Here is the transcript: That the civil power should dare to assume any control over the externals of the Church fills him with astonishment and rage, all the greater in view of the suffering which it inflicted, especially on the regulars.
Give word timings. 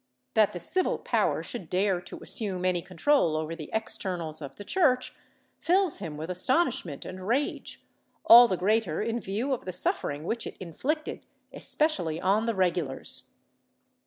That 0.33 0.51
the 0.51 0.59
civil 0.59 0.97
power 0.97 1.43
should 1.43 1.69
dare 1.69 2.01
to 2.01 2.23
assume 2.23 2.65
any 2.65 2.81
control 2.81 3.35
over 3.37 3.55
the 3.55 3.69
externals 3.71 4.41
of 4.41 4.55
the 4.55 4.63
Church 4.63 5.15
fills 5.59 5.99
him 5.99 6.17
with 6.17 6.31
astonishment 6.31 7.05
and 7.05 7.27
rage, 7.27 7.85
all 8.25 8.47
the 8.47 8.57
greater 8.57 9.03
in 9.03 9.19
view 9.19 9.53
of 9.53 9.65
the 9.65 9.71
suffering 9.71 10.23
which 10.23 10.47
it 10.47 10.57
inflicted, 10.59 11.27
especially 11.53 12.19
on 12.19 12.47
the 12.47 12.55
regulars. 12.55 13.29